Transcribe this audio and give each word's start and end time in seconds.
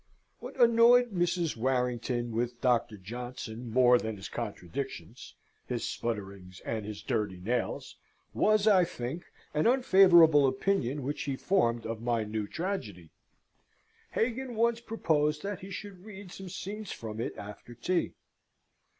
What 0.39 0.59
annoyed 0.59 1.11
Mrs. 1.11 1.55
Warrington 1.55 2.31
with 2.31 2.59
Dr. 2.59 2.97
Johnson 2.97 3.69
more 3.69 3.99
than 3.99 4.15
his 4.17 4.29
contradictions, 4.29 5.35
his 5.67 5.83
sputterings, 5.83 6.59
and 6.61 6.87
his 6.87 7.03
dirty 7.03 7.37
nails, 7.37 7.97
was, 8.33 8.67
I 8.67 8.83
think, 8.83 9.25
an 9.53 9.67
unfavourable 9.67 10.47
opinion 10.47 11.03
which 11.03 11.25
he 11.25 11.35
formed 11.35 11.85
of 11.85 12.01
my 12.01 12.23
new 12.23 12.47
tragedy. 12.47 13.11
Hagan 14.13 14.55
once 14.55 14.81
proposed 14.81 15.43
that 15.43 15.59
he 15.59 15.69
should 15.69 16.03
read 16.03 16.31
some 16.31 16.49
scenes 16.49 16.91
from 16.91 17.21
it 17.21 17.37
after 17.37 17.75
tea. 17.75 18.15